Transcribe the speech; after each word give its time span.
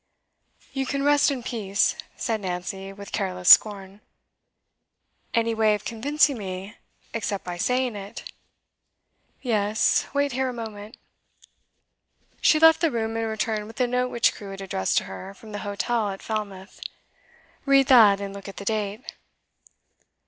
'You 0.73 0.87
can 0.87 1.03
rest 1.03 1.29
in 1.29 1.43
peace,' 1.43 1.95
said 2.17 2.41
Nancy, 2.41 2.91
with 2.91 3.11
careless 3.11 3.49
scorn. 3.49 4.01
'Any 5.35 5.53
way 5.53 5.75
of 5.75 5.85
convincing 5.85 6.39
me, 6.39 6.75
except 7.13 7.43
by 7.43 7.57
saying 7.57 7.95
it?' 7.95 8.23
'Yes. 9.43 10.07
Wait 10.11 10.31
here 10.31 10.49
a 10.49 10.53
moment.' 10.53 10.97
She 12.41 12.59
left 12.59 12.81
the 12.81 12.89
room, 12.89 13.15
and 13.15 13.27
returned 13.27 13.67
with 13.67 13.75
the 13.75 13.85
note 13.85 14.07
which 14.09 14.33
Crewe 14.33 14.49
had 14.49 14.61
addressed 14.61 14.97
to 14.97 15.03
her 15.03 15.35
from 15.35 15.51
the 15.51 15.59
hotel 15.59 16.09
at 16.09 16.23
Falmouth. 16.23 16.81
'Read 17.65 17.85
that, 17.85 18.19
and 18.19 18.33
look 18.33 18.47
at 18.47 18.57
the 18.57 18.65
date. 18.65 19.05